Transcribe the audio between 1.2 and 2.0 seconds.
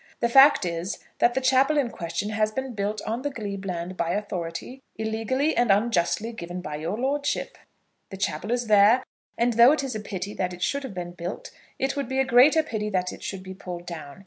the chapel in